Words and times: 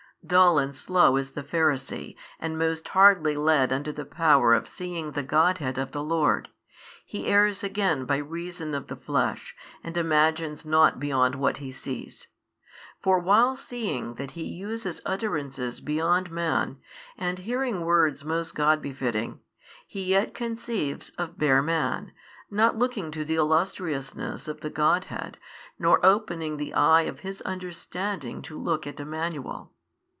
Dull 0.23 0.59
and 0.59 0.75
slow 0.75 1.17
is 1.17 1.31
the 1.31 1.41
Pharisee, 1.41 2.15
and 2.39 2.55
most 2.55 2.89
hardly 2.89 3.35
led 3.35 3.73
unto 3.73 3.91
the 3.91 4.05
power 4.05 4.53
of 4.53 4.67
seeing 4.67 5.11
the 5.13 5.23
Godhead 5.23 5.79
of 5.79 5.93
the 5.93 6.03
Lord: 6.03 6.49
he 7.03 7.25
errs 7.25 7.63
again 7.63 8.05
by 8.05 8.17
reason 8.17 8.75
of 8.75 8.85
the 8.85 8.95
flesh, 8.95 9.55
and 9.83 9.97
imagines 9.97 10.63
nought 10.63 10.99
beyond 10.99 11.33
what 11.33 11.57
he 11.57 11.71
sees. 11.71 12.27
For 13.01 13.17
while 13.17 13.55
seeing 13.55 14.13
that 14.13 14.31
He 14.31 14.43
uses 14.43 15.01
utterances 15.07 15.81
beyond 15.81 16.29
man 16.29 16.77
and 17.17 17.39
hearing 17.39 17.81
words 17.83 18.23
most 18.23 18.51
God 18.53 18.79
befitting, 18.79 19.39
he 19.87 20.03
yet 20.03 20.35
conceives 20.35 21.09
of 21.17 21.39
bare 21.39 21.63
man, 21.63 22.11
not 22.51 22.77
looking 22.77 23.09
to 23.09 23.25
the 23.25 23.35
illustriousness 23.37 24.47
of 24.47 24.61
the 24.61 24.69
Godhead 24.69 25.39
nor 25.79 25.99
opening 26.05 26.57
the 26.57 26.75
eye 26.75 27.01
of 27.03 27.21
his 27.21 27.41
understanding 27.41 28.43
to 28.43 28.61
look 28.61 28.85
at 28.85 28.99
Emmanuel. 28.99 29.73